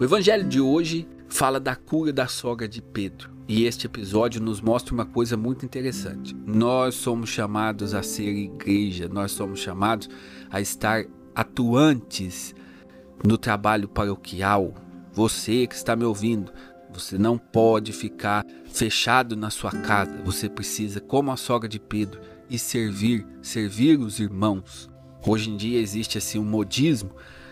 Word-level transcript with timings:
O 0.00 0.04
evangelho 0.04 0.48
de 0.48 0.60
hoje 0.60 1.08
fala 1.28 1.58
da 1.58 1.74
cura 1.74 2.12
da 2.12 2.28
sogra 2.28 2.68
de 2.68 2.80
Pedro. 2.80 3.30
E 3.48 3.64
este 3.64 3.86
episódio 3.86 4.40
nos 4.40 4.60
mostra 4.60 4.94
uma 4.94 5.04
coisa 5.04 5.36
muito 5.36 5.64
interessante. 5.66 6.36
Nós 6.46 6.94
somos 6.94 7.30
chamados 7.30 7.94
a 7.94 8.02
ser 8.04 8.28
igreja, 8.28 9.08
nós 9.08 9.32
somos 9.32 9.58
chamados 9.58 10.08
a 10.48 10.60
estar 10.60 11.04
atuantes 11.34 12.54
no 13.26 13.36
trabalho 13.36 13.88
paroquial. 13.88 14.72
Você 15.12 15.66
que 15.66 15.74
está 15.74 15.96
me 15.96 16.04
ouvindo, 16.04 16.52
você 16.92 17.18
não 17.18 17.36
pode 17.36 17.92
ficar 17.92 18.46
fechado 18.66 19.34
na 19.34 19.50
sua 19.50 19.72
casa. 19.72 20.16
Você 20.24 20.48
precisa, 20.48 21.00
como 21.00 21.32
a 21.32 21.36
sogra 21.36 21.68
de 21.68 21.80
Pedro, 21.80 22.20
e 22.48 22.56
servir, 22.56 23.26
servir 23.42 23.98
os 23.98 24.20
irmãos. 24.20 24.88
Hoje 25.26 25.50
em 25.50 25.56
dia 25.56 25.80
existe 25.80 26.18
assim 26.18 26.38
um 26.38 26.44
modismo 26.44 27.10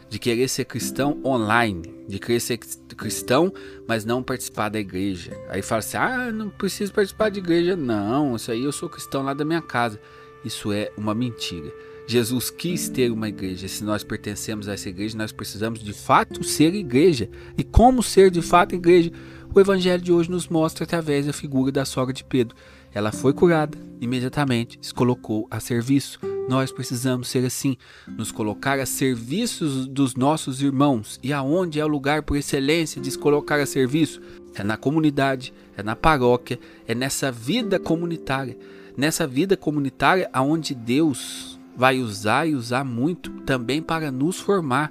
de 0.08 0.18
querer 0.18 0.48
ser 0.48 0.64
cristão 0.64 1.20
online, 1.24 1.82
de 2.08 2.18
querer 2.18 2.40
ser 2.40 2.58
cristão, 2.96 3.52
mas 3.86 4.04
não 4.04 4.22
participar 4.22 4.68
da 4.68 4.78
igreja. 4.78 5.32
Aí 5.48 5.62
fala 5.62 5.80
assim: 5.80 5.96
ah, 5.96 6.30
não 6.32 6.48
preciso 6.48 6.92
participar 6.92 7.30
de 7.30 7.40
igreja, 7.40 7.76
não. 7.76 8.36
Isso 8.36 8.50
aí 8.50 8.64
eu 8.64 8.72
sou 8.72 8.88
cristão 8.88 9.22
lá 9.22 9.34
da 9.34 9.44
minha 9.44 9.62
casa. 9.62 10.00
Isso 10.44 10.72
é 10.72 10.92
uma 10.96 11.14
mentira. 11.14 11.72
Jesus 12.06 12.50
quis 12.50 12.88
ter 12.88 13.10
uma 13.10 13.28
igreja. 13.28 13.66
Se 13.66 13.82
nós 13.82 14.04
pertencemos 14.04 14.68
a 14.68 14.74
essa 14.74 14.88
igreja, 14.88 15.18
nós 15.18 15.32
precisamos 15.32 15.80
de 15.80 15.92
fato 15.92 16.44
ser 16.44 16.72
igreja. 16.72 17.28
E 17.58 17.64
como 17.64 18.02
ser 18.02 18.30
de 18.30 18.40
fato 18.40 18.74
igreja? 18.76 19.10
O 19.52 19.58
evangelho 19.58 20.02
de 20.02 20.12
hoje 20.12 20.30
nos 20.30 20.48
mostra 20.48 20.84
através 20.84 21.26
da 21.26 21.32
figura 21.32 21.72
da 21.72 21.84
sogra 21.84 22.12
de 22.12 22.22
Pedro. 22.22 22.54
Ela 22.96 23.12
foi 23.12 23.34
curada, 23.34 23.76
imediatamente 24.00 24.78
se 24.80 24.94
colocou 24.94 25.46
a 25.50 25.60
serviço. 25.60 26.18
Nós 26.48 26.72
precisamos 26.72 27.28
ser 27.28 27.44
assim, 27.44 27.76
nos 28.08 28.32
colocar 28.32 28.78
a 28.78 28.86
serviço 28.86 29.86
dos 29.86 30.14
nossos 30.14 30.62
irmãos. 30.62 31.20
E 31.22 31.30
aonde 31.30 31.78
é 31.78 31.84
o 31.84 31.88
lugar 31.88 32.22
por 32.22 32.38
excelência 32.38 32.98
de 32.98 33.10
se 33.10 33.18
colocar 33.18 33.60
a 33.60 33.66
serviço? 33.66 34.22
É 34.54 34.64
na 34.64 34.78
comunidade, 34.78 35.52
é 35.76 35.82
na 35.82 35.94
paróquia, 35.94 36.58
é 36.88 36.94
nessa 36.94 37.30
vida 37.30 37.78
comunitária. 37.78 38.56
Nessa 38.96 39.26
vida 39.26 39.58
comunitária 39.58 40.30
aonde 40.32 40.74
Deus 40.74 41.60
vai 41.76 41.98
usar 41.98 42.48
e 42.48 42.54
usar 42.54 42.82
muito 42.82 43.30
também 43.42 43.82
para 43.82 44.10
nos 44.10 44.40
formar. 44.40 44.90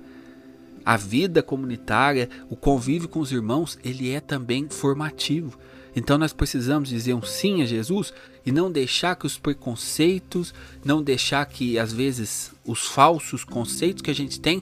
A 0.85 0.95
vida 0.95 1.41
comunitária, 1.41 2.29
o 2.51 2.55
convívio 2.55 3.09
com 3.09 3.19
os 3.19 3.31
irmãos, 3.31 3.79
ele 3.83 4.11
é 4.11 4.19
também 4.19 4.69
formativo. 4.69 5.57
Então 5.95 6.17
nós 6.17 6.33
precisamos 6.33 6.89
dizer 6.89 7.13
um 7.13 7.21
sim 7.21 7.61
a 7.61 7.65
Jesus 7.65 8.13
e 8.45 8.51
não 8.51 8.71
deixar 8.71 9.15
que 9.15 9.25
os 9.25 9.38
preconceitos, 9.38 10.53
não 10.83 11.01
deixar 11.01 11.45
que 11.45 11.79
às 11.79 11.93
vezes 11.93 12.51
os 12.65 12.85
falsos 12.88 13.43
conceitos 13.43 14.01
que 14.01 14.11
a 14.11 14.16
gente 14.16 14.39
tem 14.39 14.61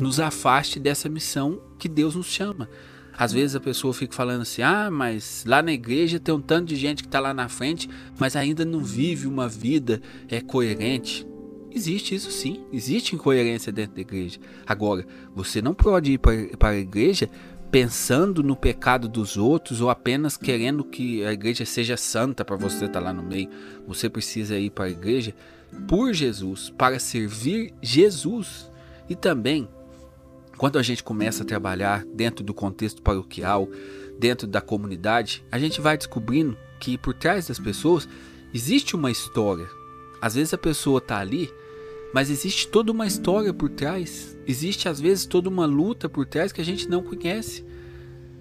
nos 0.00 0.18
afaste 0.18 0.80
dessa 0.80 1.08
missão 1.08 1.60
que 1.78 1.88
Deus 1.88 2.16
nos 2.16 2.26
chama. 2.26 2.68
Às 3.16 3.32
vezes 3.32 3.54
a 3.54 3.60
pessoa 3.60 3.94
fica 3.94 4.14
falando 4.14 4.42
assim: 4.42 4.62
ah, 4.62 4.90
mas 4.90 5.44
lá 5.46 5.62
na 5.62 5.72
igreja 5.72 6.18
tem 6.18 6.34
um 6.34 6.40
tanto 6.40 6.68
de 6.68 6.76
gente 6.76 7.02
que 7.02 7.08
está 7.08 7.20
lá 7.20 7.32
na 7.32 7.48
frente, 7.48 7.88
mas 8.18 8.34
ainda 8.34 8.64
não 8.64 8.82
vive 8.82 9.26
uma 9.26 9.48
vida 9.48 10.00
é, 10.28 10.40
coerente. 10.40 11.26
Existe 11.74 12.14
isso 12.14 12.30
sim, 12.30 12.64
existe 12.70 13.14
incoerência 13.14 13.72
dentro 13.72 13.94
da 13.94 14.02
igreja. 14.02 14.38
Agora, 14.66 15.06
você 15.34 15.62
não 15.62 15.72
pode 15.72 16.12
ir 16.12 16.18
para 16.18 16.68
a 16.68 16.76
igreja 16.76 17.30
pensando 17.72 18.42
no 18.42 18.54
pecado 18.54 19.08
dos 19.08 19.38
outros 19.38 19.80
ou 19.80 19.88
apenas 19.88 20.36
querendo 20.36 20.84
que 20.84 21.24
a 21.24 21.32
igreja 21.32 21.64
seja 21.64 21.96
santa 21.96 22.44
para 22.44 22.54
você 22.54 22.84
estar 22.84 23.00
tá 23.00 23.00
lá 23.00 23.14
no 23.14 23.22
meio. 23.22 23.48
Você 23.88 24.10
precisa 24.10 24.58
ir 24.58 24.68
para 24.68 24.84
a 24.84 24.90
igreja 24.90 25.34
por 25.88 26.12
Jesus, 26.12 26.68
para 26.68 26.98
servir 26.98 27.72
Jesus. 27.80 28.70
E 29.08 29.16
também, 29.16 29.66
quando 30.58 30.78
a 30.78 30.82
gente 30.82 31.02
começa 31.02 31.44
a 31.44 31.46
trabalhar 31.46 32.04
dentro 32.04 32.44
do 32.44 32.52
contexto 32.52 33.00
paroquial, 33.00 33.66
dentro 34.18 34.46
da 34.46 34.60
comunidade, 34.60 35.42
a 35.50 35.58
gente 35.58 35.80
vai 35.80 35.96
descobrindo 35.96 36.58
que 36.78 36.98
por 36.98 37.14
trás 37.14 37.48
das 37.48 37.58
pessoas 37.58 38.06
existe 38.52 38.94
uma 38.94 39.10
história. 39.10 39.66
Às 40.20 40.34
vezes 40.34 40.52
a 40.52 40.58
pessoa 40.58 40.98
está 40.98 41.18
ali 41.18 41.50
mas 42.12 42.30
existe 42.30 42.68
toda 42.68 42.92
uma 42.92 43.06
história 43.06 43.52
por 43.54 43.70
trás. 43.70 44.36
Existe 44.46 44.88
às 44.88 45.00
vezes 45.00 45.24
toda 45.24 45.48
uma 45.48 45.66
luta 45.66 46.08
por 46.08 46.26
trás 46.26 46.52
que 46.52 46.60
a 46.60 46.64
gente 46.64 46.88
não 46.88 47.02
conhece. 47.02 47.64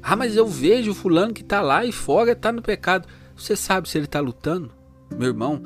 Ah, 0.04 0.16
mas 0.16 0.36
eu 0.36 0.48
vejo 0.48 0.92
o 0.92 0.96
fulano 0.96 1.34
que 1.34 1.42
está 1.42 1.62
lá 1.62 1.86
e 1.86 1.92
fora 1.92 2.32
está 2.32 2.52
no 2.52 2.62
pecado. 2.62 3.08
Você 3.36 3.56
sabe 3.56 3.88
se 3.88 3.98
ele 3.98 4.06
está 4.06 4.20
lutando? 4.20 4.72
Meu 5.10 5.30
irmão, 5.30 5.64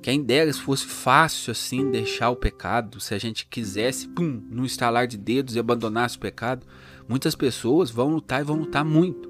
quem 0.00 0.22
dera 0.22 0.52
se 0.52 0.60
fosse 0.60 0.86
fácil 0.86 1.50
assim 1.50 1.90
deixar 1.90 2.30
o 2.30 2.36
pecado, 2.36 3.00
se 3.00 3.14
a 3.14 3.18
gente 3.18 3.46
quisesse, 3.46 4.08
pum, 4.08 4.42
no 4.48 4.64
estalar 4.64 5.06
de 5.06 5.16
dedos 5.18 5.54
e 5.54 5.58
abandonasse 5.58 6.16
o 6.16 6.20
pecado. 6.20 6.66
Muitas 7.08 7.34
pessoas 7.34 7.90
vão 7.90 8.08
lutar 8.08 8.40
e 8.40 8.44
vão 8.44 8.56
lutar 8.56 8.84
muito. 8.84 9.28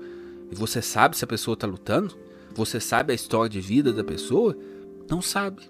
E 0.51 0.55
você 0.55 0.81
sabe 0.83 1.17
se 1.17 1.25
a 1.25 1.29
pessoa 1.29 1.55
está 1.55 1.67
lutando? 1.67 2.17
Você 2.55 2.81
sabe 2.81 3.13
a 3.13 3.15
história 3.15 3.49
de 3.49 3.61
vida 3.61 3.93
da 3.93 4.05
pessoa? 4.05 4.57
Não 5.09 5.23
sabe. 5.23 5.63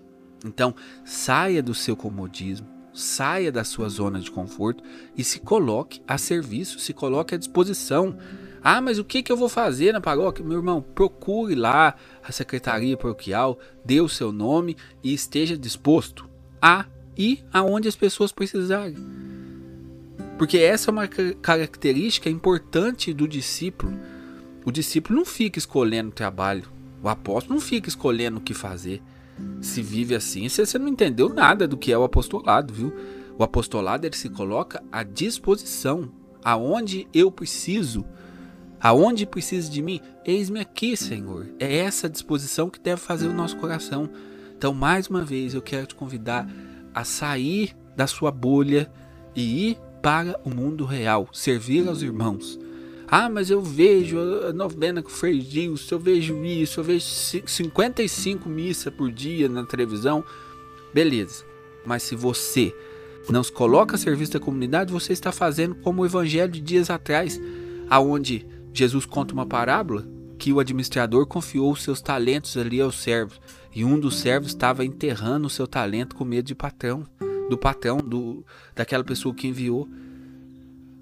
Então, 0.44 0.75
saia 1.04 1.62
do 1.62 1.75
seu 1.75 1.97
comodismo, 1.97 2.66
saia 2.93 3.50
da 3.50 3.65
sua 3.65 3.88
zona 3.88 4.21
de 4.21 4.31
conforto 4.31 4.82
e 5.16 5.25
se 5.25 5.41
coloque 5.41 6.00
a 6.06 6.19
serviço, 6.19 6.78
se 6.78 6.93
coloque 6.93 7.34
à 7.34 7.38
disposição. 7.38 8.16
Ah, 8.62 8.81
mas 8.81 8.98
o 8.98 9.04
que, 9.04 9.22
que 9.22 9.31
eu 9.31 9.37
vou 9.37 9.48
fazer 9.48 9.93
na 9.93 10.00
paróquia? 10.00 10.44
Meu 10.44 10.59
irmão, 10.59 10.82
procure 10.82 11.54
lá 11.54 11.94
a 12.22 12.32
secretaria 12.32 12.97
paroquial, 12.97 13.59
dê 13.84 14.00
o 14.00 14.09
seu 14.09 14.32
nome 14.32 14.77
e 15.03 15.12
esteja 15.12 15.56
disposto 15.56 16.28
a 16.60 16.87
ir 17.16 17.44
aonde 17.53 17.88
as 17.88 17.97
pessoas 17.97 18.32
precisarem. 18.32 18.97
Porque 20.37 20.59
essa 20.59 20.91
é 20.91 20.93
uma 20.93 21.09
característica 21.09 22.31
importante 22.31 23.12
do 23.12 23.27
discípulo. 23.27 23.93
O 24.65 24.71
discípulo 24.71 25.19
não 25.19 25.25
fica 25.25 25.59
escolhendo 25.59 26.10
o 26.10 26.15
trabalho, 26.15 26.65
o 27.03 27.09
apóstolo 27.09 27.54
não 27.54 27.60
fica 27.60 27.88
escolhendo 27.88 28.38
o 28.38 28.41
que 28.41 28.54
fazer 28.54 29.03
se 29.60 29.82
vive 29.82 30.15
assim, 30.15 30.49
você 30.49 30.78
não 30.78 30.88
entendeu 30.88 31.28
nada 31.28 31.66
do 31.66 31.76
que 31.76 31.93
é 31.93 31.99
o 31.99 32.04
apostolado, 32.04 32.72
viu? 32.72 32.93
O 33.38 33.43
apostolado 33.43 34.06
ele 34.06 34.16
se 34.16 34.28
coloca 34.28 34.82
à 34.91 35.03
disposição, 35.03 36.10
aonde 36.44 37.06
eu 37.12 37.31
preciso, 37.31 38.04
aonde 38.81 39.27
precisa 39.27 39.71
de 39.71 39.82
mim, 39.82 40.00
eis-me 40.25 40.60
aqui, 40.60 40.97
Senhor. 40.97 41.47
É 41.59 41.78
essa 41.78 42.09
disposição 42.09 42.71
que 42.71 42.81
deve 42.81 43.00
fazer 43.00 43.28
o 43.28 43.34
nosso 43.34 43.56
coração. 43.56 44.09
Então, 44.56 44.75
mais 44.75 45.09
uma 45.09 45.25
vez, 45.25 45.54
eu 45.54 45.62
quero 45.62 45.87
te 45.87 45.94
convidar 45.94 46.48
a 46.94 47.04
sair 47.04 47.77
da 47.97 48.06
sua 48.06 48.31
bolha 48.31 48.91
e 49.34 49.71
ir 49.71 49.78
para 50.03 50.41
o 50.44 50.50
mundo 50.50 50.84
real, 50.84 51.28
servir 51.32 51.87
aos 51.88 52.03
irmãos. 52.03 52.59
Ah, 53.10 53.30
mas 53.30 53.48
eu 53.48 53.62
vejo 53.62 54.19
a 54.20 54.52
novena 54.52 55.02
com 55.02 55.08
o 55.08 55.12
Frei 55.12 55.41
Gilson, 55.41 55.94
eu 55.94 55.98
vejo 55.98 56.44
isso, 56.44 56.80
eu 56.80 56.84
vejo 56.84 57.06
55 57.06 58.48
missas 58.48 58.92
por 58.92 59.10
dia 59.10 59.48
na 59.48 59.64
televisão. 59.64 60.22
Beleza. 60.92 61.44
Mas 61.86 62.02
se 62.02 62.14
você 62.14 62.74
não 63.30 63.42
se 63.42 63.50
coloca 63.50 63.94
a 63.94 63.98
serviço 63.98 64.32
da 64.32 64.41
comunidade, 64.41 64.92
você 64.92 65.14
está 65.14 65.32
fazendo 65.32 65.74
como 65.76 66.02
o 66.02 66.06
evangelho 66.06 66.52
de 66.52 66.60
dias 66.60 66.91
atrás, 66.91 67.41
aonde 67.88 68.47
Jesus 68.74 69.06
conta 69.06 69.32
uma 69.32 69.47
parábola 69.47 70.06
que 70.38 70.52
o 70.52 70.60
administrador 70.60 71.26
confiou 71.26 71.72
os 71.72 71.82
seus 71.82 72.02
talentos 72.02 72.56
ali 72.56 72.80
aos 72.80 72.97
servos, 73.00 73.41
e 73.74 73.84
um 73.84 73.98
dos 73.98 74.18
servos 74.18 74.48
estava 74.48 74.84
enterrando 74.84 75.47
o 75.47 75.50
seu 75.50 75.66
talento 75.66 76.14
com 76.14 76.24
medo 76.24 76.47
de 76.47 76.54
patrão, 76.54 77.06
do 77.48 77.56
patrão, 77.56 77.98
do 77.98 78.44
daquela 78.74 79.02
pessoa 79.02 79.34
que 79.34 79.48
enviou. 79.48 79.88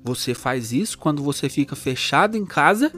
Você 0.06 0.34
faz 0.34 0.72
isso 0.72 0.96
quando 0.96 1.20
você 1.20 1.48
fica 1.48 1.74
fechado 1.74 2.36
em 2.36 2.46
casa 2.46 2.92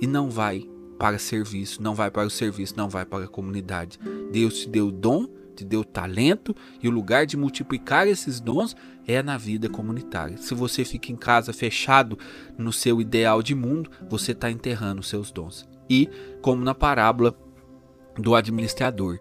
e 0.00 0.06
não 0.06 0.30
vai 0.30 0.70
para 0.96 1.18
serviço, 1.18 1.82
não 1.82 1.96
vai 1.96 2.12
para 2.12 2.28
o 2.28 2.30
serviço, 2.30 2.76
não 2.76 2.88
vai 2.88 3.04
para 3.04 3.24
a 3.24 3.28
comunidade. 3.28 3.98
Deus 4.30 4.60
te 4.60 4.68
deu 4.68 4.92
dom, 4.92 5.26
te 5.56 5.64
deu 5.64 5.82
talento 5.82 6.54
e 6.80 6.86
o 6.86 6.92
lugar 6.92 7.26
de 7.26 7.36
multiplicar 7.36 8.06
esses 8.06 8.38
dons 8.38 8.76
é 9.04 9.20
na 9.20 9.36
vida 9.36 9.68
comunitária. 9.68 10.36
Se 10.36 10.54
você 10.54 10.84
fica 10.84 11.10
em 11.10 11.16
casa 11.16 11.52
fechado 11.52 12.16
no 12.56 12.72
seu 12.72 13.00
ideal 13.00 13.42
de 13.42 13.52
mundo, 13.52 13.90
você 14.08 14.30
está 14.30 14.48
enterrando 14.48 15.02
seus 15.02 15.32
dons. 15.32 15.68
E, 15.90 16.08
como 16.40 16.62
na 16.62 16.72
parábola 16.72 17.36
do 18.16 18.32
administrador, 18.32 19.18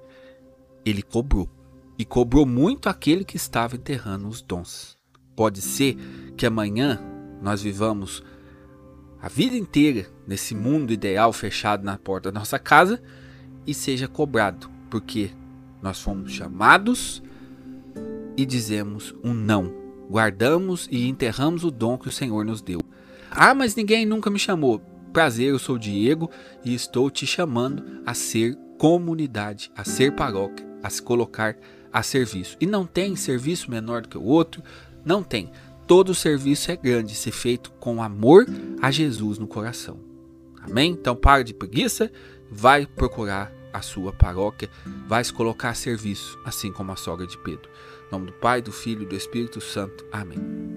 ele 0.85 1.01
cobrou. 1.01 1.49
E 1.97 2.05
cobrou 2.05 2.45
muito 2.45 2.89
aquele 2.89 3.25
que 3.25 3.37
estava 3.37 3.75
enterrando 3.75 4.27
os 4.27 4.39
dons. 4.39 4.95
Pode 5.35 5.61
ser 5.61 5.97
que 6.37 6.45
amanhã 6.45 7.12
nós 7.43 7.61
vivamos 7.61 8.23
a 9.21 9.27
vida 9.27 9.55
inteira 9.55 10.07
nesse 10.25 10.55
mundo 10.55 10.91
ideal 10.91 11.31
fechado 11.33 11.83
na 11.83 11.97
porta 11.97 12.31
da 12.31 12.39
nossa 12.39 12.57
casa 12.57 13.01
e 13.67 13.73
seja 13.73 14.07
cobrado, 14.07 14.69
porque 14.89 15.29
nós 15.81 15.99
fomos 16.01 16.31
chamados 16.31 17.21
e 18.37 18.45
dizemos 18.45 19.13
um 19.23 19.33
não. 19.33 19.71
Guardamos 20.09 20.87
e 20.91 21.07
enterramos 21.07 21.63
o 21.63 21.71
dom 21.71 21.97
que 21.97 22.07
o 22.07 22.11
Senhor 22.11 22.45
nos 22.45 22.61
deu. 22.61 22.79
Ah, 23.29 23.53
mas 23.53 23.75
ninguém 23.75 24.05
nunca 24.05 24.29
me 24.29 24.39
chamou. 24.39 24.79
Prazer, 25.11 25.49
eu 25.49 25.59
sou 25.59 25.77
Diego 25.77 26.29
e 26.63 26.73
estou 26.73 27.09
te 27.09 27.25
chamando 27.27 28.01
a 28.05 28.13
ser 28.13 28.57
comunidade, 28.77 29.71
a 29.75 29.83
ser 29.83 30.13
paróquia, 30.15 30.65
a 30.81 30.89
se 30.89 31.01
colocar 31.01 31.55
a 31.91 32.01
serviço. 32.01 32.57
E 32.59 32.65
não 32.65 32.85
tem 32.85 33.15
serviço 33.15 33.69
menor 33.69 34.01
do 34.01 34.09
que 34.09 34.17
o 34.17 34.23
outro, 34.23 34.63
não 35.05 35.23
tem. 35.23 35.51
Todo 35.87 36.13
serviço 36.13 36.71
é 36.71 36.75
grande 36.75 37.15
se 37.15 37.31
feito 37.31 37.71
com 37.79 38.01
amor 38.01 38.45
a 38.81 38.91
Jesus 38.91 39.37
no 39.37 39.47
coração. 39.47 39.99
Amém? 40.61 40.91
Então 40.91 41.15
para 41.15 41.43
de 41.43 41.53
preguiça, 41.53 42.11
vai 42.49 42.85
procurar 42.85 43.51
a 43.73 43.81
sua 43.81 44.13
paróquia, 44.13 44.69
vai 45.07 45.23
se 45.23 45.33
colocar 45.33 45.69
a 45.69 45.73
serviço, 45.73 46.37
assim 46.45 46.71
como 46.71 46.91
a 46.91 46.95
sogra 46.95 47.25
de 47.25 47.37
Pedro. 47.37 47.69
Em 48.07 48.11
nome 48.11 48.27
do 48.27 48.33
Pai, 48.33 48.61
do 48.61 48.71
Filho 48.71 49.03
e 49.03 49.07
do 49.07 49.15
Espírito 49.15 49.59
Santo. 49.59 50.05
Amém. 50.11 50.72